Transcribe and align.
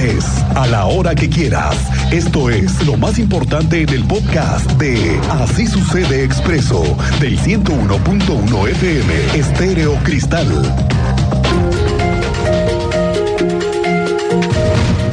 estés, 0.00 0.44
a 0.56 0.66
la 0.66 0.86
hora 0.86 1.14
que 1.14 1.28
quieras. 1.28 1.76
Esto 2.12 2.50
es 2.50 2.84
lo 2.86 2.96
más 2.96 3.18
importante 3.18 3.82
en 3.82 3.88
el 3.90 4.04
podcast 4.04 4.70
de 4.72 5.18
Así 5.30 5.66
sucede 5.66 6.24
expreso 6.24 6.82
del 7.20 7.38
101.1 7.38 8.68
FM 8.68 9.38
Estéreo 9.38 9.94
Cristal. 10.02 10.46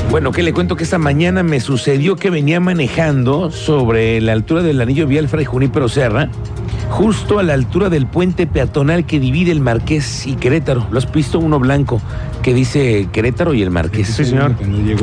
Bueno, 0.10 0.32
que 0.32 0.42
le 0.42 0.54
cuento 0.54 0.76
que 0.76 0.84
esta 0.84 0.98
mañana 0.98 1.44
me 1.44 1.60
sucedió 1.60 2.16
que 2.16 2.30
venía 2.30 2.60
manejando 2.60 3.52
sobre 3.52 4.22
la 4.22 4.34
altura 4.34 4.64
del 4.64 4.82
anillo 4.82 5.06
vial 5.06 5.28
Fray 5.28 5.46
Junípero 5.46 5.90
Serra, 5.90 6.30
justo 6.90 7.40
a 7.40 7.44
la 7.44 7.54
altura 7.54 7.90
del 7.90 8.08
puente 8.08 8.48
peatonal 8.48 9.06
que 9.06 9.20
divide 9.20 9.52
el 9.52 9.60
Marqués 9.60 10.26
y 10.26 10.36
Querétaro. 10.36 10.88
¿Lo 10.92 10.98
has 10.98 11.12
visto? 11.12 11.40
Uno 11.40 11.60
blanco 11.60 12.02
que 12.42 12.54
dice 12.54 13.08
Querétaro 13.12 13.54
y 13.54 13.62
el 13.62 13.72
Marqués. 13.72 14.08
Sí, 14.08 14.26
señor. 14.26 14.56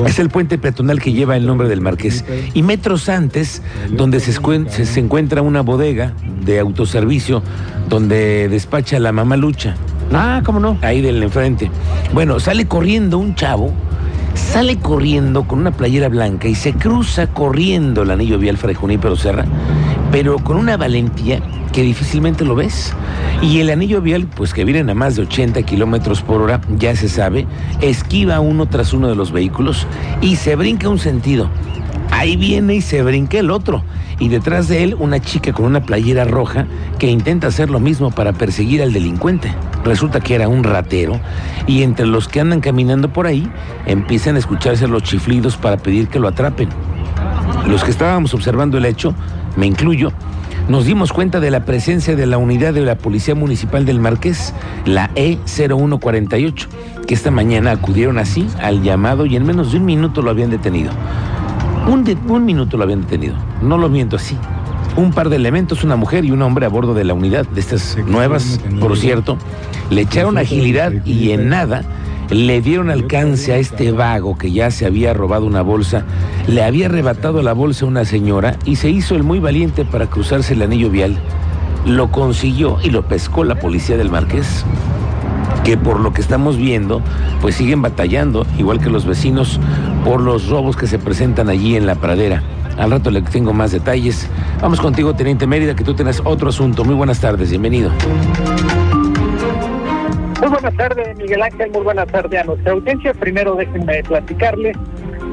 Es 0.07 0.18
el 0.18 0.31
puente 0.31 0.59
peatonal 0.59 1.00
que 1.00 1.12
lleva 1.12 1.36
el 1.36 1.46
nombre 1.46 1.68
del 1.68 1.81
Marqués. 1.81 2.25
Y 2.55 2.63
metros 2.63 3.08
antes, 3.08 3.63
donde 3.91 4.21
se, 4.21 4.32
escuen- 4.32 4.68
se- 4.68 4.86
se 4.86 5.00
encuentra 5.00 5.43
una 5.43 5.61
bodega 5.61 6.13
de 6.44 6.58
autoservicio 6.58 7.43
donde 7.89 8.49
despacha 8.49 8.99
la 8.99 9.13
mamá 9.13 9.36
Lucha. 9.36 9.75
Ah, 10.13 10.43
¿cómo 10.44 10.61
no? 10.61 10.79
Ahí 10.82 11.00
del 11.00 11.22
enfrente. 11.22 11.71
Bueno, 12.13 12.41
sale 12.41 12.66
corriendo 12.66 13.19
un 13.19 13.35
chavo, 13.35 13.72
sale 14.35 14.77
corriendo 14.79 15.44
con 15.44 15.58
una 15.61 15.71
playera 15.72 16.08
blanca 16.08 16.49
y 16.49 16.55
se 16.55 16.72
cruza 16.72 17.27
corriendo 17.29 18.03
el 18.03 18.11
anillo 18.11 18.39
vial 18.39 18.57
Fray 18.57 18.75
Junípero 18.75 19.16
Serra, 19.16 19.44
pero 20.14 20.39
con 20.39 20.57
una 20.57 20.77
valentía 20.77 21.41
que 21.73 21.82
difícilmente 21.82 22.45
lo 22.45 22.55
ves. 22.55 22.95
Y 23.43 23.59
el 23.59 23.68
anillo 23.68 24.00
vial, 24.00 24.29
pues 24.29 24.55
que 24.55 24.64
vienen 24.64 24.89
a 24.89 24.95
más 24.95 25.17
de 25.17 25.22
80 25.22 25.61
kilómetros 25.64 26.22
por 26.22 26.41
hora, 26.41 26.61
ya 26.79 26.95
se 26.95 27.09
sabe, 27.09 27.49
esquiva 27.81 28.39
uno 28.39 28.67
tras 28.67 28.93
uno 28.93 29.08
de 29.08 29.17
los 29.17 29.32
vehículos 29.32 29.89
y 30.21 30.36
se 30.36 30.55
brinca 30.55 30.89
un 30.89 31.00
sentido. 31.00 31.50
Ahí 32.12 32.36
viene 32.36 32.77
y 32.77 32.81
se 32.81 33.03
brinca 33.03 33.41
el 33.41 33.50
otro. 33.50 33.83
Y 34.20 34.28
detrás 34.28 34.69
de 34.69 34.84
él 34.84 34.94
una 34.97 35.19
chica 35.19 35.53
con 35.53 35.64
una 35.64 35.83
playera 35.83 36.22
roja 36.22 36.69
que 37.00 37.10
intenta 37.10 37.48
hacer 37.48 37.69
lo 37.69 37.81
mismo 37.81 38.12
para 38.12 38.33
perseguir 38.33 38.83
al 38.83 38.92
delincuente. 38.92 39.53
Resulta 39.84 40.20
que 40.20 40.36
era 40.36 40.47
un 40.47 40.62
ratero 40.62 41.19
y 41.66 41.83
entre 41.83 42.06
los 42.06 42.28
que 42.28 42.38
andan 42.38 42.60
caminando 42.60 43.12
por 43.12 43.27
ahí 43.27 43.50
empiezan 43.84 44.36
a 44.36 44.38
escucharse 44.38 44.86
los 44.86 45.03
chiflidos 45.03 45.56
para 45.56 45.77
pedir 45.77 46.06
que 46.06 46.20
lo 46.20 46.28
atrapen. 46.28 46.69
Los 47.66 47.83
que 47.83 47.91
estábamos 47.91 48.33
observando 48.33 48.78
el 48.78 48.84
hecho, 48.84 49.14
me 49.56 49.66
incluyo, 49.66 50.12
nos 50.69 50.84
dimos 50.86 51.12
cuenta 51.12 51.41
de 51.41 51.50
la 51.50 51.64
presencia 51.64 52.16
de 52.16 52.27
la 52.27 52.38
unidad 52.38 52.72
de 52.74 52.80
la 52.83 52.97
Policía 52.97 53.34
Municipal 53.34 53.84
del 53.84 53.98
Marqués, 54.00 54.55
la 54.86 55.10
E 55.14 55.38
E0148, 55.47 56.66
que 57.06 57.14
esta 57.14 57.30
mañana 57.30 57.72
acudieron 57.72 58.19
así 58.19 58.47
al 58.62 58.82
llamado 58.82 59.27
y 59.27 59.36
en 59.36 59.44
menos 59.44 59.72
de 59.72 59.78
un 59.78 59.84
minuto 59.84 60.22
lo 60.22 60.30
habían 60.30 60.50
detenido. 60.50 60.91
Un, 61.88 62.05
de- 62.05 62.16
un 62.28 62.44
minuto 62.47 62.77
lo 62.78 62.84
habían 62.84 63.02
detenido, 63.02 63.34
no 63.62 63.77
lo 63.77 63.88
miento 63.88 64.16
así. 64.16 64.36
Un 64.97 65.12
par 65.12 65.28
de 65.28 65.36
elementos, 65.36 65.82
una 65.84 65.97
mujer 65.97 66.25
y 66.25 66.30
un 66.30 66.41
hombre 66.41 66.64
a 66.66 66.69
bordo 66.69 66.94
de 66.94 67.05
la 67.05 67.14
unidad, 67.14 67.47
de 67.48 67.60
estas 67.60 67.98
nuevas, 68.06 68.60
por 68.80 68.97
cierto, 68.97 69.36
le 69.91 70.02
echaron 70.02 70.38
agilidad 70.38 70.92
y 71.05 71.32
en 71.32 71.48
nada 71.48 71.82
le 72.30 72.61
dieron 72.61 72.91
alcance 72.91 73.53
a 73.53 73.58
este 73.58 73.92
vago 73.92 74.36
que 74.36 74.53
ya 74.53 74.70
se 74.70 74.86
había 74.86 75.12
robado 75.14 75.47
una 75.47 75.62
bolsa, 75.62 76.05
le 76.47 76.62
había 76.62 76.86
arrebatado 76.86 77.42
la 77.42 77.53
bolsa 77.53 77.84
a 77.84 77.89
una 77.89 78.05
señora 78.05 78.56
y 78.64 78.77
se 78.77 78.91
hizo 78.91 79.14
el 79.14 79.22
muy 79.22 79.41
valiente 79.41 79.84
para 79.84 80.06
cruzarse 80.06 80.55
el 80.55 80.62
anillo 80.62 80.91
vial. 80.91 81.16
Lo 81.86 82.11
consiguió 82.11 82.78
y 82.83 82.91
lo 82.91 83.03
pescó 83.03 83.44
la 83.44 83.56
policía 83.56 83.97
del 83.97 84.11
Marqués 84.11 84.64
que 85.64 85.77
por 85.78 85.98
lo 85.98 86.12
que 86.12 86.20
estamos 86.20 86.58
viendo, 86.58 87.00
pues 87.41 87.55
siguen 87.55 87.81
batallando, 87.81 88.47
igual 88.59 88.81
que 88.81 88.91
los 88.91 89.06
vecinos, 89.06 89.59
por 90.05 90.20
los 90.20 90.48
robos 90.48 90.77
que 90.77 90.86
se 90.86 90.98
presentan 90.98 91.48
allí 91.48 91.75
en 91.75 91.86
la 91.86 91.94
pradera. 91.94 92.42
Al 92.77 92.91
rato 92.91 93.11
le 93.11 93.22
tengo 93.22 93.53
más 93.53 93.72
detalles. 93.72 94.28
Vamos 94.61 94.81
contigo, 94.81 95.14
Teniente 95.14 95.47
Mérida, 95.47 95.75
que 95.75 95.84
tú 95.84 95.94
tenés 95.94 96.20
otro 96.25 96.50
asunto. 96.50 96.84
Muy 96.84 96.94
buenas 96.94 97.20
tardes, 97.20 97.50
bienvenido. 97.50 97.91
Buenas 100.64 100.88
tardes, 100.88 101.19
Miguel 101.19 101.42
Ángel. 101.42 101.70
Muy 101.72 101.82
buenas 101.82 102.06
tardes 102.06 102.41
a 102.41 102.44
nuestra 102.44 102.72
audiencia. 102.72 103.12
Primero 103.12 103.54
déjenme 103.54 104.02
platicarles 104.02 104.75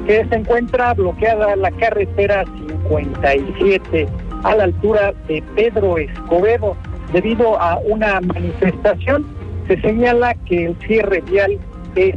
que 0.06 0.26
se 0.28 0.36
encuentra 0.36 0.94
bloqueada 0.94 1.56
la 1.56 1.72
carretera 1.72 2.44
57 2.44 4.10
a 4.44 4.56
la 4.58 4.66
altura 4.66 5.14
de 5.30 5.42
Pedro 5.56 5.98
Escobedo 6.00 6.76
debido 7.14 7.58
a 7.62 7.78
una 7.78 8.20
manifestación. 8.20 9.26
Se 9.70 9.80
señala 9.80 10.34
que 10.34 10.66
el 10.66 10.78
cierre 10.86 11.22
vial 11.22 11.58
es 11.96 12.16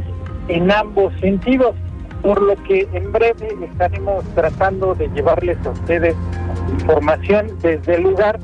en 0.49 0.69
ambos 0.69 1.13
sentidos, 1.21 1.73
por 2.21 2.41
lo 2.41 2.61
que 2.63 2.85
en 2.91 3.13
breve 3.13 3.47
estaremos 3.63 4.25
tratando 4.35 4.93
de 4.93 5.07
llevarles 5.11 5.57
a 5.65 5.69
ustedes 5.69 6.15
información 6.81 7.47
desde 7.61 7.95
el 7.95 8.03
lugar 8.03 8.41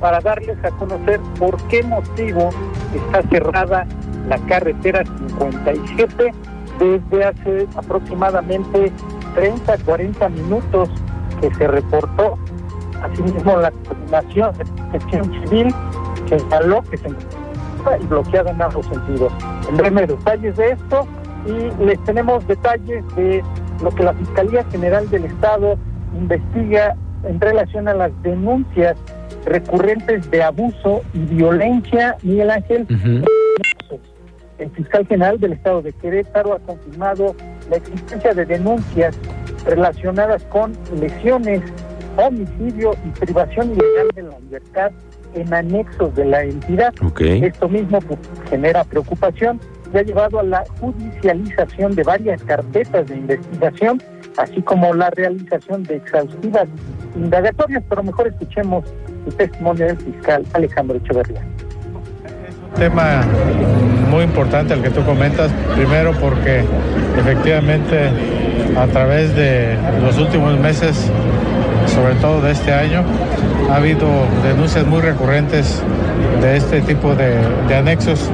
para 0.00 0.18
darles 0.18 0.58
a 0.64 0.72
conocer 0.72 1.20
por 1.38 1.56
qué 1.68 1.84
motivo 1.84 2.50
está 2.98 3.22
cerrada 3.28 3.86
la 4.28 4.38
carretera 4.46 5.04
57 5.04 6.32
desde 6.78 7.24
hace 7.24 7.68
aproximadamente 7.76 8.92
30, 9.34 9.78
40 9.78 10.28
minutos 10.30 10.88
que 11.40 11.54
se 11.54 11.66
reportó. 11.66 12.38
Asimismo, 13.02 13.56
la 13.56 13.70
coordinación 13.70 14.56
de 14.58 14.64
protección 14.64 15.32
civil 15.42 15.74
señaló 16.28 16.82
que 16.82 16.96
se 16.98 17.08
encuentra 17.08 17.98
bloqueada 18.08 18.50
en 18.50 18.62
ambos 18.62 18.86
sentidos. 18.86 19.32
En 19.68 19.76
breve 19.76 20.06
detalles 20.06 20.56
de 20.56 20.70
esto 20.70 21.06
y 21.46 21.84
les 21.84 22.02
tenemos 22.04 22.46
detalles 22.46 23.04
de 23.16 23.42
lo 23.82 23.90
que 23.90 24.04
la 24.04 24.14
Fiscalía 24.14 24.64
General 24.70 25.08
del 25.10 25.24
Estado 25.24 25.76
investiga 26.16 26.94
en 27.24 27.40
relación 27.40 27.88
a 27.88 27.94
las 27.94 28.22
denuncias 28.22 28.96
recurrentes 29.44 30.30
de 30.30 30.42
abuso 30.42 31.02
y 31.14 31.18
violencia, 31.18 32.16
Miguel 32.22 32.50
Ángel. 32.50 32.86
El 34.58 34.70
fiscal 34.70 35.06
general 35.06 35.40
del 35.40 35.54
estado 35.54 35.82
de 35.82 35.92
Querétaro 35.92 36.54
ha 36.54 36.58
confirmado 36.60 37.34
la 37.68 37.76
existencia 37.76 38.32
de 38.32 38.44
denuncias 38.44 39.18
relacionadas 39.64 40.44
con 40.44 40.72
lesiones, 41.00 41.62
homicidio 42.16 42.92
y 43.04 43.08
privación 43.18 43.72
ilegal 43.72 44.08
de 44.14 44.22
la 44.22 44.38
libertad 44.38 44.92
en 45.34 45.52
anexos 45.52 46.14
de 46.14 46.26
la 46.26 46.44
entidad. 46.44 46.94
Esto 47.18 47.68
mismo 47.68 47.98
genera 48.48 48.84
preocupación 48.84 49.58
y 49.92 49.98
ha 49.98 50.02
llevado 50.02 50.38
a 50.38 50.42
la 50.42 50.64
judicialización 50.80 51.94
de 51.94 52.02
varias 52.02 52.42
carpetas 52.44 53.06
de 53.06 53.16
investigación, 53.16 54.02
así 54.36 54.62
como 54.62 54.94
la 54.94 55.10
realización 55.10 55.82
de 55.84 55.96
exhaustivas 55.96 56.68
indagatorias, 57.16 57.82
pero 57.88 58.02
mejor 58.02 58.28
escuchemos 58.28 58.84
el 59.26 59.34
testimonio 59.34 59.86
del 59.86 59.96
fiscal 59.98 60.44
Alejandro 60.52 60.96
Echeverría. 60.96 61.42
tema 62.78 63.22
muy 64.10 64.24
importante 64.24 64.74
el 64.74 64.82
que 64.82 64.90
tú 64.90 65.02
comentas, 65.04 65.50
primero 65.74 66.12
porque 66.12 66.64
efectivamente 67.18 68.08
a 68.76 68.86
través 68.86 69.34
de 69.36 69.76
los 70.02 70.18
últimos 70.18 70.58
meses, 70.58 71.10
sobre 71.86 72.14
todo 72.16 72.40
de 72.40 72.52
este 72.52 72.72
año, 72.72 73.02
ha 73.70 73.76
habido 73.76 74.06
denuncias 74.42 74.86
muy 74.86 75.00
recurrentes 75.00 75.82
de 76.40 76.56
este 76.56 76.80
tipo 76.80 77.14
de, 77.14 77.36
de 77.68 77.74
anexos, 77.76 78.30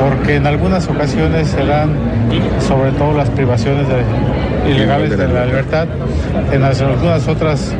porque 0.00 0.36
en 0.36 0.46
algunas 0.46 0.88
ocasiones 0.88 1.48
se 1.48 1.64
dan 1.64 1.90
sobre 2.60 2.92
todo 2.92 3.12
las 3.16 3.28
privaciones 3.30 3.86
de- 3.88 4.70
ilegales 4.70 5.16
de 5.18 5.26
la 5.28 5.44
libertad, 5.44 5.86
en 6.52 6.60
las- 6.62 6.80
algunas 6.80 7.26
otras, 7.28 7.74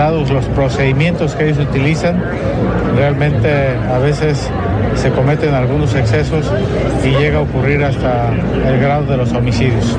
dados 0.00 0.30
los 0.30 0.46
procedimientos 0.46 1.34
que 1.34 1.50
ellos 1.50 1.58
utilizan, 1.58 2.24
realmente 2.96 3.50
a 3.86 3.98
veces 3.98 4.50
se 4.94 5.10
cometen 5.10 5.52
algunos 5.52 5.94
excesos 5.94 6.50
y 7.04 7.10
llega 7.18 7.40
a 7.40 7.42
ocurrir 7.42 7.84
hasta 7.84 8.32
el 8.32 8.80
grado 8.80 9.04
de 9.04 9.18
los 9.18 9.30
homicidios. 9.34 9.98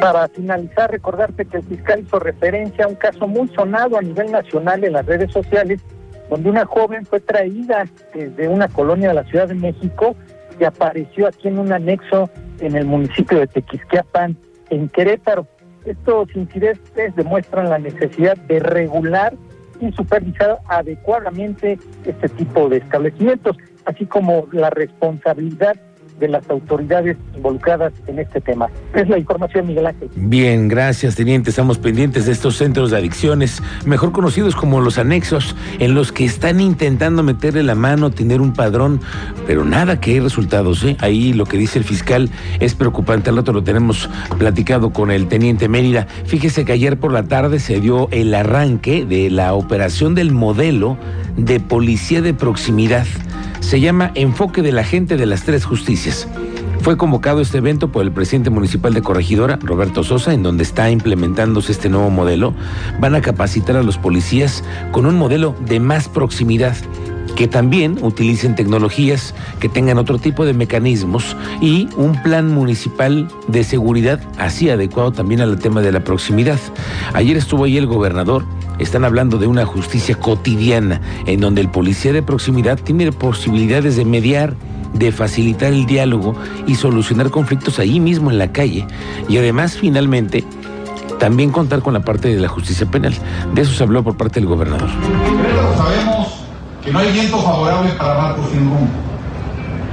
Para 0.00 0.26
finalizar, 0.26 0.90
recordarte 0.90 1.44
que 1.44 1.58
el 1.58 1.62
fiscal 1.62 2.00
hizo 2.00 2.18
referencia 2.18 2.86
a 2.86 2.88
un 2.88 2.96
caso 2.96 3.28
muy 3.28 3.46
sonado 3.54 3.96
a 3.96 4.02
nivel 4.02 4.32
nacional 4.32 4.82
en 4.82 4.92
las 4.94 5.06
redes 5.06 5.32
sociales, 5.32 5.80
donde 6.30 6.50
una 6.50 6.66
joven 6.66 7.06
fue 7.06 7.20
traída 7.20 7.84
desde 8.12 8.48
una 8.48 8.66
colonia 8.66 9.10
de 9.10 9.14
la 9.14 9.24
Ciudad 9.24 9.46
de 9.46 9.54
México 9.54 10.16
y 10.58 10.64
apareció 10.64 11.28
aquí 11.28 11.46
en 11.46 11.60
un 11.60 11.72
anexo 11.72 12.28
en 12.58 12.74
el 12.74 12.86
municipio 12.86 13.38
de 13.38 13.46
Tequisquiapan, 13.46 14.36
en 14.70 14.88
Querétaro. 14.88 15.46
Estos 15.84 16.28
incidentes 16.34 17.14
demuestran 17.16 17.70
la 17.70 17.78
necesidad 17.78 18.36
de 18.36 18.60
regular 18.60 19.34
y 19.80 19.92
supervisar 19.92 20.58
adecuadamente 20.68 21.78
este 22.04 22.28
tipo 22.30 22.68
de 22.68 22.78
establecimientos, 22.78 23.56
así 23.84 24.06
como 24.06 24.46
la 24.52 24.70
responsabilidad 24.70 25.76
de 26.18 26.28
las 26.28 26.48
autoridades 26.50 27.16
involucradas 27.34 27.92
en 28.06 28.18
este 28.18 28.40
tema. 28.40 28.68
Es 28.94 29.08
la 29.08 29.18
información, 29.18 29.66
Miguel 29.66 29.86
Ángel. 29.86 30.08
Bien, 30.14 30.68
gracias, 30.68 31.14
teniente. 31.14 31.50
Estamos 31.50 31.78
pendientes 31.78 32.26
de 32.26 32.32
estos 32.32 32.56
centros 32.56 32.90
de 32.90 32.98
adicciones, 32.98 33.62
mejor 33.84 34.12
conocidos 34.12 34.56
como 34.56 34.80
los 34.80 34.98
anexos, 34.98 35.54
en 35.78 35.94
los 35.94 36.12
que 36.12 36.24
están 36.24 36.60
intentando 36.60 37.22
meterle 37.22 37.62
la 37.62 37.74
mano, 37.74 38.10
tener 38.10 38.40
un 38.40 38.52
padrón, 38.52 39.00
pero 39.46 39.64
nada 39.64 40.00
que 40.00 40.12
hay 40.12 40.20
resultados. 40.20 40.84
¿eh? 40.84 40.96
Ahí 41.00 41.32
lo 41.32 41.46
que 41.46 41.58
dice 41.58 41.78
el 41.78 41.84
fiscal 41.84 42.30
es 42.60 42.74
preocupante. 42.74 43.30
Al 43.30 43.36
rato 43.36 43.52
lo 43.52 43.62
tenemos 43.62 44.10
platicado 44.38 44.90
con 44.90 45.10
el 45.10 45.28
teniente 45.28 45.68
Mérida. 45.68 46.06
Fíjese 46.24 46.64
que 46.64 46.72
ayer 46.72 46.98
por 46.98 47.12
la 47.12 47.24
tarde 47.24 47.58
se 47.60 47.80
dio 47.80 48.08
el 48.10 48.34
arranque 48.34 49.04
de 49.04 49.30
la 49.30 49.54
operación 49.54 50.14
del 50.14 50.32
modelo 50.32 50.96
de 51.36 51.60
policía 51.60 52.22
de 52.22 52.34
proximidad. 52.34 53.06
Se 53.60 53.80
llama 53.80 54.12
Enfoque 54.14 54.62
de 54.62 54.72
la 54.72 54.84
Gente 54.84 55.16
de 55.16 55.26
las 55.26 55.44
Tres 55.44 55.64
Justicias. 55.64 56.26
Fue 56.80 56.96
convocado 56.96 57.40
este 57.40 57.58
evento 57.58 57.88
por 57.92 58.02
el 58.02 58.12
presidente 58.12 58.50
municipal 58.50 58.94
de 58.94 59.02
Corregidora, 59.02 59.58
Roberto 59.62 60.04
Sosa, 60.04 60.32
en 60.32 60.42
donde 60.42 60.62
está 60.62 60.90
implementándose 60.90 61.72
este 61.72 61.88
nuevo 61.88 62.08
modelo. 62.08 62.54
Van 63.00 63.14
a 63.14 63.20
capacitar 63.20 63.76
a 63.76 63.82
los 63.82 63.98
policías 63.98 64.64
con 64.92 65.04
un 65.04 65.16
modelo 65.16 65.54
de 65.66 65.80
más 65.80 66.08
proximidad 66.08 66.76
que 67.36 67.46
también 67.46 67.98
utilicen 68.02 68.56
tecnologías, 68.56 69.34
que 69.60 69.68
tengan 69.68 69.98
otro 69.98 70.18
tipo 70.18 70.44
de 70.44 70.54
mecanismos 70.54 71.36
y 71.60 71.88
un 71.96 72.20
plan 72.22 72.48
municipal 72.52 73.28
de 73.46 73.62
seguridad 73.62 74.20
así 74.38 74.70
adecuado 74.70 75.12
también 75.12 75.40
al 75.40 75.58
tema 75.58 75.80
de 75.80 75.92
la 75.92 76.02
proximidad. 76.02 76.58
Ayer 77.12 77.36
estuvo 77.36 77.64
ahí 77.64 77.76
el 77.76 77.86
gobernador, 77.86 78.44
están 78.78 79.04
hablando 79.04 79.38
de 79.38 79.46
una 79.46 79.64
justicia 79.64 80.14
cotidiana 80.14 81.00
en 81.26 81.40
donde 81.40 81.60
el 81.60 81.70
policía 81.70 82.12
de 82.12 82.22
proximidad 82.22 82.78
tiene 82.78 83.10
posibilidades 83.12 83.96
de 83.96 84.04
mediar, 84.04 84.54
de 84.94 85.12
facilitar 85.12 85.72
el 85.72 85.86
diálogo 85.86 86.34
y 86.66 86.74
solucionar 86.74 87.30
conflictos 87.30 87.78
ahí 87.78 88.00
mismo 88.00 88.30
en 88.30 88.38
la 88.38 88.52
calle. 88.52 88.86
Y 89.28 89.38
además, 89.38 89.76
finalmente, 89.76 90.44
también 91.18 91.50
contar 91.50 91.82
con 91.82 91.94
la 91.94 92.00
parte 92.00 92.28
de 92.28 92.40
la 92.40 92.48
justicia 92.48 92.86
penal. 92.86 93.14
De 93.54 93.62
eso 93.62 93.72
se 93.72 93.82
habló 93.82 94.02
por 94.02 94.16
parte 94.16 94.40
del 94.40 94.48
gobernador. 94.48 94.88
sabemos 95.76 96.28
que 96.84 96.92
no 96.92 96.98
hay 97.00 97.12
viento 97.12 97.38
favorable 97.38 97.90
para 97.92 98.14
barcos 98.14 98.48
sin 98.50 98.60
rumbo. 98.60 98.88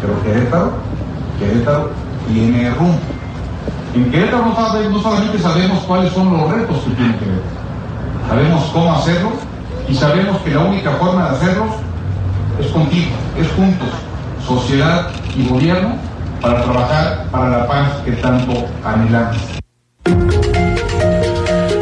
Pero 0.02 0.24
Querétaro, 0.24 0.72
Querétaro 1.40 1.92
tiene 2.32 2.70
rumbo. 2.72 3.00
En 3.96 4.12
Querétaro 4.12 4.46
no, 4.46 5.02
solamente 5.02 5.40
sabemos 5.40 5.84
cuáles 5.86 6.14
son 6.14 6.38
los 6.38 6.52
retos 6.52 6.78
que 6.84 6.92
tiene 6.92 7.14
Querétaro, 7.18 7.65
sabemos 8.28 8.64
cómo 8.74 8.94
hacerlo 8.94 9.32
y 9.88 9.96
sabemos 9.96 10.38
que 10.42 10.52
la 10.52 10.62
única 10.62 10.92
forma 10.92 11.30
de 11.30 11.36
hacerlos 11.36 11.70
es 12.60 12.68
contigo, 12.68 13.12
es 13.38 13.48
juntos, 13.52 13.90
sociedad 14.46 15.10
y 15.36 15.48
gobierno, 15.48 15.96
para 16.42 16.64
trabajar 16.64 17.26
para 17.32 17.50
la 17.50 17.68
paz 17.68 17.90
que 18.04 18.12
tanto 18.14 18.66
anhelamos. 18.84 19.38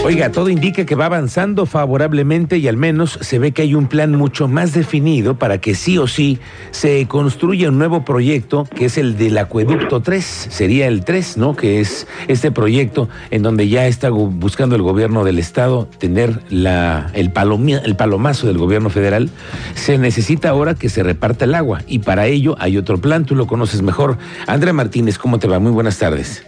Oiga, 0.05 0.33
todo 0.33 0.49
indica 0.49 0.85
que 0.85 0.95
va 0.95 1.05
avanzando 1.05 1.65
favorablemente 1.65 2.57
y 2.57 2.67
al 2.67 2.75
menos 2.75 3.17
se 3.21 3.39
ve 3.39 3.53
que 3.53 3.61
hay 3.61 3.73
un 3.73 3.87
plan 3.87 4.11
mucho 4.11 4.49
más 4.49 4.73
definido 4.73 5.39
para 5.39 5.59
que 5.59 5.75
sí 5.75 5.97
o 5.97 6.07
sí 6.07 6.39
se 6.71 7.07
construya 7.07 7.69
un 7.69 7.77
nuevo 7.77 8.03
proyecto 8.03 8.67
que 8.75 8.85
es 8.85 8.97
el 8.97 9.17
del 9.17 9.37
acueducto 9.37 10.01
3, 10.01 10.25
sería 10.49 10.87
el 10.87 11.05
3, 11.05 11.37
¿no? 11.37 11.55
Que 11.55 11.79
es 11.79 12.05
este 12.27 12.51
proyecto 12.51 13.07
en 13.31 13.43
donde 13.43 13.69
ya 13.69 13.87
está 13.87 14.09
buscando 14.09 14.75
el 14.75 14.81
gobierno 14.81 15.23
del 15.23 15.39
estado 15.39 15.87
tener 15.99 16.41
el, 16.51 16.67
el 17.13 17.95
palomazo 17.95 18.47
del 18.47 18.57
gobierno 18.57 18.89
federal. 18.89 19.29
Se 19.75 19.97
necesita 19.97 20.49
ahora 20.49 20.75
que 20.75 20.89
se 20.89 21.01
reparta 21.01 21.45
el 21.45 21.55
agua 21.55 21.81
y 21.87 21.99
para 21.99 22.27
ello 22.27 22.57
hay 22.59 22.77
otro 22.77 22.97
plan, 22.97 23.23
tú 23.23 23.35
lo 23.35 23.47
conoces 23.47 23.81
mejor. 23.81 24.17
Andrea 24.47 24.73
Martínez, 24.73 25.17
¿cómo 25.17 25.39
te 25.39 25.47
va? 25.47 25.59
Muy 25.59 25.71
buenas 25.71 25.97
tardes. 25.97 26.43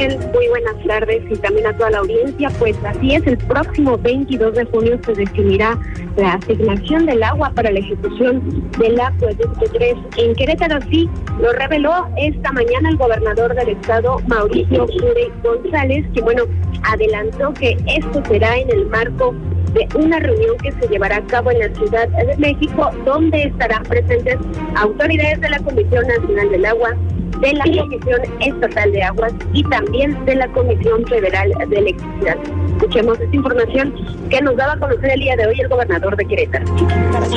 Muy 0.00 0.48
buenas 0.48 0.76
tardes 0.86 1.22
y 1.30 1.36
también 1.36 1.66
a 1.66 1.76
toda 1.76 1.90
la 1.90 1.98
audiencia. 1.98 2.48
Pues 2.58 2.74
así 2.86 3.16
es, 3.16 3.26
el 3.26 3.36
próximo 3.36 3.98
22 3.98 4.54
de 4.54 4.64
junio 4.64 4.98
se 5.04 5.12
definirá 5.12 5.78
la 6.16 6.34
asignación 6.34 7.04
del 7.04 7.22
agua 7.22 7.52
para 7.54 7.70
la 7.70 7.80
ejecución 7.80 8.70
del 8.78 8.98
acueducto 8.98 9.66
3 9.70 9.94
en 10.16 10.34
Querétaro. 10.36 10.80
Sí, 10.90 11.06
lo 11.38 11.52
reveló 11.52 12.08
esta 12.16 12.50
mañana 12.52 12.88
el 12.88 12.96
gobernador 12.96 13.54
del 13.54 13.68
estado, 13.68 14.16
Mauricio 14.26 14.86
Cure 14.86 15.30
González, 15.42 16.06
que 16.14 16.22
bueno, 16.22 16.44
adelantó 16.84 17.52
que 17.52 17.76
esto 17.86 18.22
será 18.26 18.56
en 18.56 18.70
el 18.70 18.86
marco 18.86 19.34
de 19.74 19.86
una 19.96 20.18
reunión 20.18 20.56
que 20.62 20.72
se 20.72 20.88
llevará 20.88 21.16
a 21.16 21.26
cabo 21.26 21.50
en 21.50 21.58
la 21.58 21.74
Ciudad 21.74 22.08
de 22.08 22.36
México, 22.38 22.90
donde 23.04 23.42
estarán 23.42 23.82
presentes 23.82 24.38
autoridades 24.76 25.40
de 25.42 25.50
la 25.50 25.58
Comisión 25.58 26.06
Nacional 26.06 26.50
del 26.50 26.64
Agua, 26.64 26.96
de 27.40 27.52
la 27.54 27.64
Comisión 27.64 28.20
Estatal 28.40 28.92
de 28.92 29.02
Aguas 29.02 29.32
y 29.52 29.62
también 29.64 30.24
de 30.24 30.34
la 30.34 30.48
Comisión 30.52 31.04
Federal 31.06 31.52
de 31.68 31.76
Electricidad. 31.76 32.36
Escuchemos 32.76 33.20
esta 33.20 33.36
información 33.36 33.94
que 34.28 34.40
nos 34.40 34.56
daba 34.56 34.74
a 34.74 34.78
conocer 34.78 35.10
el 35.12 35.20
día 35.20 35.36
de 35.36 35.46
hoy 35.46 35.60
el 35.60 35.68
gobernador 35.68 36.16
de 36.16 36.24
Querétaro. 36.26 36.66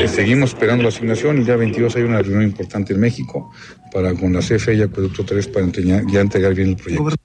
Seguimos 0.07 0.49
esperando 0.49 0.83
la 0.83 0.89
asignación. 0.89 1.37
El 1.37 1.45
día 1.45 1.55
22 1.55 1.95
hay 1.95 2.03
una 2.03 2.21
reunión 2.21 2.43
importante 2.43 2.93
en 2.93 2.99
México 2.99 3.51
para 3.91 4.13
con 4.13 4.33
la 4.33 4.39
CFE 4.39 4.75
y 4.75 4.81
Acueducto 4.81 5.23
3 5.25 5.47
para 5.47 5.67
ya 5.67 6.21
entregar 6.21 6.53
bien 6.53 6.69
el 6.69 6.75
proyecto 6.75 7.22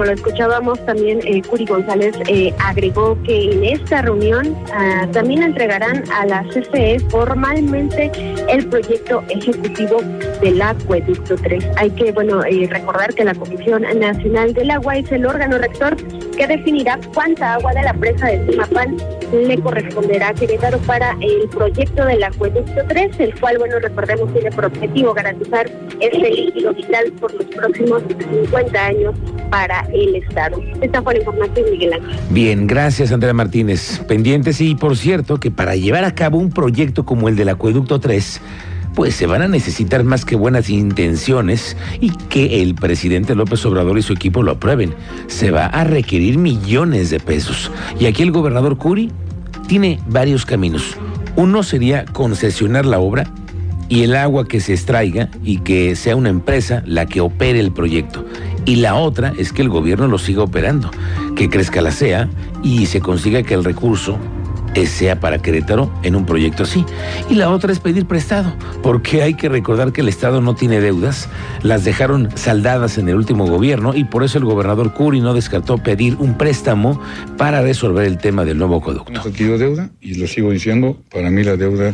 como 0.00 0.12
lo 0.12 0.16
escuchábamos 0.16 0.86
también, 0.86 1.20
eh, 1.24 1.42
Curi 1.42 1.66
González 1.66 2.16
eh, 2.26 2.54
agregó 2.58 3.22
que 3.22 3.52
en 3.52 3.64
esta 3.64 4.00
reunión 4.00 4.56
ah, 4.72 5.06
también 5.12 5.42
entregarán 5.42 6.04
a 6.10 6.24
la 6.24 6.42
CFE 6.44 7.00
formalmente 7.10 8.10
el 8.48 8.66
proyecto 8.66 9.22
ejecutivo 9.28 10.00
del 10.40 10.62
Acueducto 10.62 11.34
3. 11.36 11.68
Hay 11.76 11.90
que, 11.90 12.12
bueno, 12.12 12.42
eh, 12.46 12.66
recordar 12.70 13.12
que 13.12 13.24
la 13.24 13.34
Comisión 13.34 13.82
Nacional 13.82 14.54
del 14.54 14.70
Agua 14.70 14.96
es 14.96 15.12
el 15.12 15.26
órgano 15.26 15.58
rector 15.58 15.94
que 16.34 16.46
definirá 16.46 16.98
cuánta 17.12 17.56
agua 17.56 17.74
de 17.74 17.82
la 17.82 17.92
presa 17.92 18.28
de 18.28 18.38
Timapán 18.46 18.96
le 19.32 19.58
corresponderá 19.60 20.28
a 20.28 20.34
Querétaro 20.34 20.78
para 20.78 21.16
el 21.20 21.48
proyecto 21.48 22.04
del 22.04 22.22
Acueducto 22.22 22.80
3, 22.88 23.20
el 23.20 23.38
cual, 23.38 23.58
bueno, 23.58 23.78
recordemos, 23.78 24.32
tiene 24.32 24.50
por 24.50 24.66
objetivo 24.66 25.14
garantizar 25.14 25.70
este 26.00 26.30
líquido 26.30 26.74
vital 26.74 27.12
por 27.20 27.32
los 27.34 27.44
próximos 27.46 28.02
50 28.08 28.86
años 28.86 29.14
para 29.50 29.86
el 29.92 30.16
Estado. 30.16 30.60
Esta 30.80 31.02
fue 31.02 31.14
la 31.14 31.20
información, 31.20 31.70
Miguel 31.70 31.92
Ángel. 31.94 32.18
Bien, 32.30 32.66
gracias, 32.66 33.12
Andrea 33.12 33.32
Martínez. 33.32 34.00
Pendientes 34.08 34.60
y, 34.60 34.74
por 34.74 34.96
cierto, 34.96 35.38
que 35.38 35.50
para 35.50 35.76
llevar 35.76 36.04
a 36.04 36.14
cabo 36.14 36.38
un 36.38 36.50
proyecto 36.50 37.04
como 37.04 37.28
el 37.28 37.36
del 37.36 37.50
Acueducto 37.50 38.00
3, 38.00 38.40
pues 38.94 39.14
se 39.14 39.26
van 39.26 39.42
a 39.42 39.48
necesitar 39.48 40.04
más 40.04 40.24
que 40.24 40.36
buenas 40.36 40.68
intenciones 40.70 41.76
y 42.00 42.10
que 42.10 42.62
el 42.62 42.74
presidente 42.74 43.34
López 43.34 43.64
Obrador 43.66 43.98
y 43.98 44.02
su 44.02 44.12
equipo 44.12 44.42
lo 44.42 44.52
aprueben. 44.52 44.94
Se 45.28 45.50
va 45.50 45.66
a 45.66 45.84
requerir 45.84 46.38
millones 46.38 47.10
de 47.10 47.20
pesos. 47.20 47.70
Y 47.98 48.06
aquí 48.06 48.22
el 48.22 48.32
gobernador 48.32 48.76
Curi 48.76 49.10
tiene 49.66 50.00
varios 50.06 50.44
caminos. 50.44 50.96
Uno 51.36 51.62
sería 51.62 52.04
concesionar 52.06 52.86
la 52.86 52.98
obra 52.98 53.30
y 53.88 54.02
el 54.02 54.14
agua 54.14 54.46
que 54.46 54.60
se 54.60 54.72
extraiga 54.72 55.28
y 55.44 55.58
que 55.58 55.96
sea 55.96 56.16
una 56.16 56.28
empresa 56.28 56.82
la 56.86 57.06
que 57.06 57.20
opere 57.20 57.60
el 57.60 57.72
proyecto. 57.72 58.24
Y 58.64 58.76
la 58.76 58.94
otra 58.94 59.32
es 59.38 59.52
que 59.52 59.62
el 59.62 59.68
gobierno 59.68 60.06
lo 60.06 60.18
siga 60.18 60.42
operando, 60.42 60.90
que 61.34 61.48
crezca 61.48 61.80
la 61.80 61.90
SEA 61.90 62.28
y 62.62 62.86
se 62.86 63.00
consiga 63.00 63.42
que 63.42 63.54
el 63.54 63.64
recurso 63.64 64.18
sea 64.86 65.20
para 65.20 65.38
Querétaro 65.38 65.92
en 66.02 66.14
un 66.16 66.26
proyecto 66.26 66.62
así. 66.62 66.84
Y 67.28 67.34
la 67.34 67.50
otra 67.50 67.72
es 67.72 67.80
pedir 67.80 68.06
prestado, 68.06 68.54
porque 68.82 69.22
hay 69.22 69.34
que 69.34 69.48
recordar 69.48 69.92
que 69.92 70.00
el 70.00 70.08
Estado 70.08 70.40
no 70.40 70.54
tiene 70.54 70.80
deudas, 70.80 71.28
las 71.62 71.84
dejaron 71.84 72.28
saldadas 72.36 72.98
en 72.98 73.08
el 73.08 73.16
último 73.16 73.46
gobierno 73.46 73.94
y 73.94 74.04
por 74.04 74.24
eso 74.24 74.38
el 74.38 74.44
gobernador 74.44 74.94
Curi 74.94 75.20
no 75.20 75.34
descartó 75.34 75.78
pedir 75.78 76.16
un 76.16 76.36
préstamo 76.36 77.00
para 77.36 77.62
resolver 77.62 78.06
el 78.06 78.18
tema 78.18 78.44
del 78.44 78.58
nuevo 78.58 78.76
acueducto. 78.76 79.20
Adquirido 79.20 79.58
deuda 79.58 79.90
y 80.00 80.14
lo 80.14 80.26
sigo 80.26 80.50
diciendo, 80.50 81.02
para 81.10 81.30
mí 81.30 81.42
la 81.44 81.56
deuda 81.56 81.92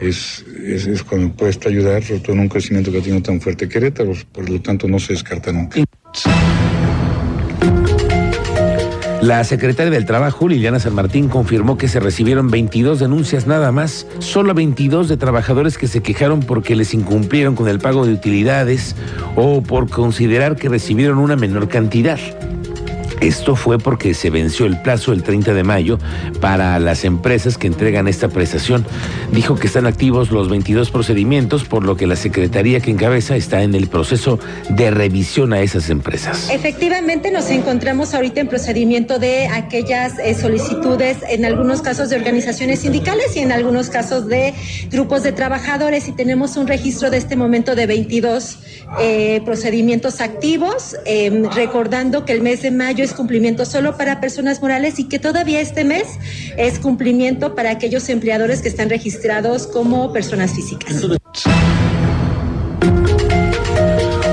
es, 0.00 0.44
es, 0.64 1.02
cuando 1.02 1.32
puede 1.34 1.56
ayudar, 1.66 2.02
sobre 2.02 2.20
todo 2.20 2.32
en 2.32 2.40
un 2.40 2.48
crecimiento 2.48 2.90
que 2.90 2.98
ha 2.98 3.02
tenido 3.02 3.22
tan 3.22 3.40
fuerte 3.40 3.68
Querétaro, 3.68 4.12
por 4.32 4.48
lo 4.48 4.60
tanto 4.60 4.88
no 4.88 4.98
se 4.98 5.12
descarta 5.12 5.52
nunca. 5.52 5.80
La 9.22 9.44
secretaria 9.44 9.92
del 9.92 10.04
Trabajo, 10.04 10.48
Liliana 10.48 10.80
San 10.80 10.96
Martín, 10.96 11.28
confirmó 11.28 11.78
que 11.78 11.86
se 11.86 12.00
recibieron 12.00 12.50
22 12.50 12.98
denuncias 12.98 13.46
nada 13.46 13.70
más, 13.70 14.04
solo 14.18 14.52
22 14.52 15.08
de 15.08 15.16
trabajadores 15.16 15.78
que 15.78 15.86
se 15.86 16.02
quejaron 16.02 16.40
porque 16.40 16.74
les 16.74 16.92
incumplieron 16.92 17.54
con 17.54 17.68
el 17.68 17.78
pago 17.78 18.04
de 18.04 18.14
utilidades 18.14 18.96
o 19.36 19.62
por 19.62 19.88
considerar 19.88 20.56
que 20.56 20.68
recibieron 20.68 21.18
una 21.18 21.36
menor 21.36 21.68
cantidad. 21.68 22.18
Esto 23.22 23.54
fue 23.54 23.78
porque 23.78 24.14
se 24.14 24.30
venció 24.30 24.66
el 24.66 24.82
plazo 24.82 25.12
el 25.12 25.22
30 25.22 25.54
de 25.54 25.62
mayo 25.62 25.98
para 26.40 26.80
las 26.80 27.04
empresas 27.04 27.56
que 27.56 27.68
entregan 27.68 28.08
esta 28.08 28.28
prestación. 28.28 28.84
Dijo 29.30 29.54
que 29.54 29.68
están 29.68 29.86
activos 29.86 30.32
los 30.32 30.48
22 30.48 30.90
procedimientos, 30.90 31.62
por 31.62 31.84
lo 31.84 31.96
que 31.96 32.08
la 32.08 32.16
Secretaría 32.16 32.80
que 32.80 32.90
encabeza 32.90 33.36
está 33.36 33.62
en 33.62 33.76
el 33.76 33.86
proceso 33.86 34.40
de 34.70 34.90
revisión 34.90 35.52
a 35.52 35.60
esas 35.60 35.88
empresas. 35.88 36.50
Efectivamente, 36.50 37.30
nos 37.30 37.48
encontramos 37.50 38.12
ahorita 38.12 38.40
en 38.40 38.48
procedimiento 38.48 39.20
de 39.20 39.46
aquellas 39.46 40.18
eh, 40.18 40.34
solicitudes, 40.34 41.18
en 41.28 41.44
algunos 41.44 41.80
casos 41.80 42.10
de 42.10 42.16
organizaciones 42.16 42.80
sindicales 42.80 43.36
y 43.36 43.38
en 43.38 43.52
algunos 43.52 43.88
casos 43.88 44.26
de 44.26 44.52
grupos 44.90 45.22
de 45.22 45.30
trabajadores, 45.30 46.08
y 46.08 46.12
tenemos 46.12 46.56
un 46.56 46.66
registro 46.66 47.08
de 47.08 47.18
este 47.18 47.36
momento 47.36 47.76
de 47.76 47.86
22 47.86 48.58
eh, 49.00 49.40
procedimientos 49.44 50.20
activos, 50.20 50.96
em, 51.04 51.44
recordando 51.50 52.24
que 52.24 52.32
el 52.32 52.42
mes 52.42 52.62
de 52.62 52.72
mayo 52.72 53.04
es 53.04 53.11
cumplimiento 53.14 53.64
solo 53.64 53.96
para 53.96 54.20
personas 54.20 54.60
morales 54.60 54.98
y 54.98 55.08
que 55.08 55.18
todavía 55.18 55.60
este 55.60 55.84
mes 55.84 56.06
es 56.56 56.78
cumplimiento 56.78 57.54
para 57.54 57.70
aquellos 57.70 58.08
empleadores 58.08 58.62
que 58.62 58.68
están 58.68 58.90
registrados 58.90 59.66
como 59.66 60.12
personas 60.12 60.52
físicas. 60.52 61.04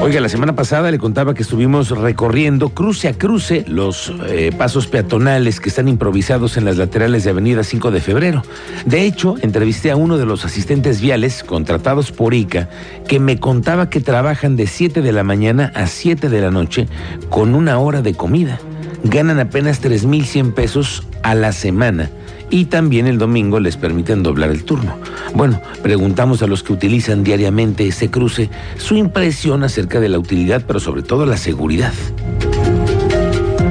Oiga, 0.02 0.22
la 0.22 0.30
semana 0.30 0.56
pasada 0.56 0.90
le 0.90 0.98
contaba 0.98 1.34
que 1.34 1.44
estuvimos 1.44 1.90
recorriendo 1.90 2.70
cruce 2.70 3.10
a 3.10 3.14
cruce 3.14 3.66
los 3.68 4.12
eh, 4.28 4.52
pasos 4.58 4.88
peatonales 4.88 5.60
que 5.60 5.70
están 5.70 5.88
improvisados 5.88 6.58
en 6.58 6.64
las 6.66 6.78
laterales 6.78 7.26
de 7.26 7.30
Avenida 7.30 7.64
5 7.64 7.92
de 7.92 8.00
Febrero. 8.00 8.42
De 8.86 9.04
hecho, 9.04 9.36
entrevisté 9.42 9.92
a 9.92 9.98
uno 9.98 10.18
de 10.18 10.26
los 10.26 10.46
asistentes 10.46 11.02
viales 11.02 11.44
contratados 11.44 12.12
por 12.12 12.34
ICA 12.34 12.70
que 13.08 13.20
me 13.20 13.40
contaba 13.40 13.90
que 13.90 14.00
trabajan 14.00 14.56
de 14.56 14.68
7 14.68 15.02
de 15.02 15.12
la 15.12 15.24
mañana 15.24 15.72
a 15.76 15.86
7 15.86 16.30
de 16.30 16.42
la 16.42 16.50
noche 16.50 16.88
con 17.30 17.54
una 17.54 17.78
hora 17.78 18.02
de 18.02 18.14
comida. 18.14 18.60
Ganan 19.04 19.40
apenas 19.40 19.82
3.100 19.82 20.54
pesos 20.54 21.08
a 21.24 21.34
la 21.36 21.52
semana 21.52 22.10
y 22.50 22.66
también 22.66 23.08
el 23.08 23.18
domingo 23.18 23.60
les 23.60 23.78
permiten 23.78 24.24
doblar 24.24 24.50
el 24.50 24.64
turno. 24.64 24.96
Bueno, 25.34 25.62
preguntamos 25.82 26.42
a 26.42 26.48
los 26.48 26.64
que 26.64 26.74
utilizan 26.74 27.24
diariamente 27.24 27.88
ese 27.88 28.10
cruce 28.10 28.50
su 28.78 28.96
impresión 28.96 29.64
acerca 29.64 30.00
de 30.00 30.10
la 30.10 30.20
utilidad, 30.20 30.64
pero 30.68 30.80
sobre 30.80 31.02
todo 31.02 31.26
la 31.26 31.38
seguridad. 31.38 31.94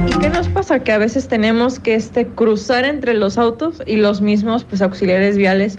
¿Y 0.07 0.17
qué 0.19 0.29
nos 0.29 0.47
pasa? 0.47 0.79
Que 0.79 0.91
a 0.91 0.97
veces 0.97 1.27
tenemos 1.27 1.79
que 1.79 1.95
este, 1.95 2.27
cruzar 2.27 2.85
entre 2.85 3.13
los 3.13 3.37
autos 3.37 3.81
y 3.85 3.97
los 3.97 4.21
mismos 4.21 4.63
pues, 4.63 4.81
auxiliares 4.81 5.37
viales, 5.37 5.75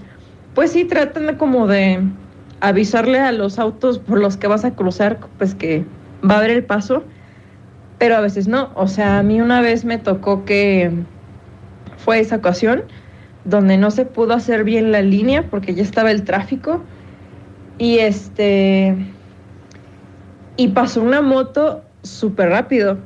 pues 0.55 0.73
sí 0.73 0.85
tratan 0.85 1.27
de 1.27 1.37
como 1.37 1.67
de 1.67 2.01
avisarle 2.61 3.19
a 3.19 3.33
los 3.33 3.59
autos 3.59 3.99
por 3.99 4.21
los 4.21 4.37
que 4.37 4.47
vas 4.47 4.65
a 4.65 4.75
cruzar, 4.75 5.19
pues 5.39 5.55
que 5.55 5.85
va 6.29 6.35
a 6.35 6.39
haber 6.39 6.51
el 6.51 6.65
paso, 6.65 7.03
pero 8.01 8.17
a 8.17 8.21
veces 8.21 8.49
no. 8.49 8.71
O 8.75 8.89
sea, 8.89 9.19
a 9.19 9.23
mí 9.23 9.43
una 9.43 9.61
vez 9.61 9.85
me 9.85 9.99
tocó 9.99 10.47
que 10.47 10.91
fue 11.99 12.19
esa 12.19 12.37
ocasión 12.37 12.85
donde 13.45 13.77
no 13.77 13.91
se 13.91 14.07
pudo 14.07 14.33
hacer 14.33 14.65
bien 14.65 14.91
la 14.91 15.03
línea 15.03 15.45
porque 15.51 15.75
ya 15.75 15.83
estaba 15.83 16.11
el 16.11 16.25
tráfico 16.25 16.83
y 17.79 17.99
este 17.99 18.97
y 20.57 20.69
pasó 20.69 21.03
una 21.03 21.21
moto 21.21 21.83
súper 22.03 22.49
rápido 22.49 22.99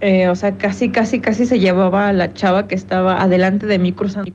eh, 0.00 0.28
o 0.28 0.34
sea 0.34 0.56
casi 0.56 0.90
casi 0.90 1.20
casi 1.20 1.46
se 1.46 1.58
llevaba 1.58 2.08
a 2.08 2.12
la 2.12 2.32
chava 2.32 2.68
que 2.68 2.74
estaba 2.76 3.22
adelante 3.22 3.66
de 3.66 3.78
mí 3.78 3.92
cruzando 3.92 4.32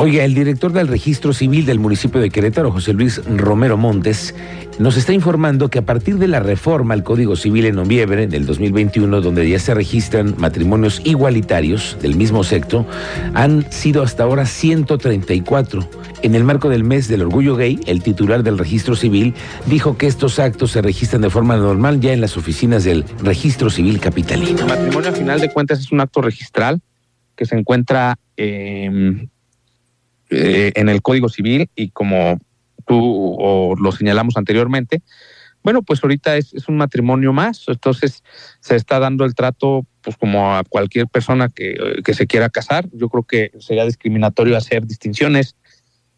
Oiga, 0.00 0.24
el 0.24 0.32
director 0.32 0.72
del 0.72 0.86
registro 0.86 1.32
civil 1.32 1.66
del 1.66 1.80
municipio 1.80 2.20
de 2.20 2.30
Querétaro, 2.30 2.70
José 2.70 2.92
Luis 2.92 3.20
Romero 3.26 3.76
Montes, 3.76 4.32
nos 4.78 4.96
está 4.96 5.12
informando 5.12 5.70
que 5.70 5.80
a 5.80 5.84
partir 5.84 6.18
de 6.18 6.28
la 6.28 6.38
reforma 6.38 6.94
al 6.94 7.02
Código 7.02 7.34
Civil 7.34 7.64
en 7.64 7.74
noviembre 7.74 8.28
del 8.28 8.46
2021, 8.46 9.20
donde 9.20 9.50
ya 9.50 9.58
se 9.58 9.74
registran 9.74 10.36
matrimonios 10.38 11.02
igualitarios 11.02 11.96
del 12.00 12.14
mismo 12.14 12.44
sexo, 12.44 12.86
han 13.34 13.72
sido 13.72 14.04
hasta 14.04 14.22
ahora 14.22 14.46
134. 14.46 15.90
En 16.22 16.36
el 16.36 16.44
marco 16.44 16.68
del 16.68 16.84
mes 16.84 17.08
del 17.08 17.22
orgullo 17.22 17.56
gay, 17.56 17.80
el 17.86 18.00
titular 18.00 18.44
del 18.44 18.56
registro 18.56 18.94
civil 18.94 19.34
dijo 19.66 19.98
que 19.98 20.06
estos 20.06 20.38
actos 20.38 20.70
se 20.70 20.80
registran 20.80 21.22
de 21.22 21.30
forma 21.30 21.56
normal 21.56 21.98
ya 21.98 22.12
en 22.12 22.20
las 22.20 22.36
oficinas 22.36 22.84
del 22.84 23.04
registro 23.20 23.68
civil 23.68 23.98
capitalino. 23.98 24.60
El 24.60 24.66
matrimonio, 24.66 25.10
a 25.10 25.12
final 25.12 25.40
de 25.40 25.50
cuentas, 25.52 25.80
es 25.80 25.90
un 25.90 26.00
acto 26.00 26.22
registral 26.22 26.80
que 27.34 27.46
se 27.46 27.56
encuentra 27.56 28.16
eh, 28.36 29.26
eh, 30.30 30.72
en 30.74 30.88
el 30.88 31.02
Código 31.02 31.28
Civil 31.28 31.70
y 31.74 31.90
como 31.90 32.38
tú 32.86 33.36
o 33.38 33.74
lo 33.76 33.92
señalamos 33.92 34.36
anteriormente, 34.36 35.02
bueno, 35.62 35.82
pues 35.82 36.02
ahorita 36.02 36.36
es, 36.36 36.54
es, 36.54 36.68
un 36.68 36.76
matrimonio 36.76 37.32
más, 37.32 37.64
entonces 37.66 38.22
se 38.60 38.76
está 38.76 38.98
dando 38.98 39.24
el 39.24 39.34
trato 39.34 39.84
pues 40.02 40.16
como 40.16 40.54
a 40.54 40.64
cualquier 40.64 41.08
persona 41.08 41.48
que, 41.48 41.76
que, 42.04 42.14
se 42.14 42.26
quiera 42.26 42.48
casar. 42.48 42.88
Yo 42.92 43.08
creo 43.08 43.24
que 43.24 43.50
sería 43.58 43.84
discriminatorio 43.84 44.56
hacer 44.56 44.86
distinciones. 44.86 45.56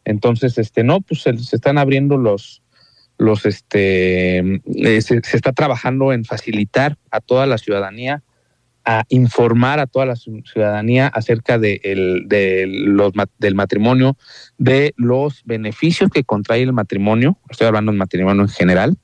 Entonces, 0.05 0.59
este, 0.59 0.85
no, 0.85 1.01
pues 1.01 1.23
se, 1.23 1.31
están 1.31 1.79
abriendo 1.79 2.17
los, 2.17 2.63
los, 3.19 3.47
este, 3.47 4.39
eh, 4.39 5.03
se, 5.03 5.21
se, 5.23 5.37
está 5.37 5.53
trabajando 5.53 6.13
en 6.13 6.25
facilitar 6.25 6.99
a 7.11 7.21
toda 7.21 7.47
la 7.47 7.59
ciudadanía 7.59 8.23
a 8.85 9.05
informar 9.09 9.79
a 9.79 9.87
toda 9.87 10.07
la 10.07 10.17
ciudadanía 10.17 11.07
acerca 11.09 11.59
de 11.59 11.81
el, 11.85 12.25
de 12.27 12.67
los, 12.67 13.13
del 13.39 13.55
matrimonio, 13.55 14.17
de 14.59 14.95
los 14.97 15.43
beneficios 15.45 16.11
que 16.11 16.25
contrae 16.25 16.63
el 16.63 16.73
matrimonio, 16.73 17.39
estoy 17.49 17.67
hablando 17.67 17.93
del 17.93 17.99
matrimonio 17.99 18.43
en 18.43 18.49
general, 18.49 18.97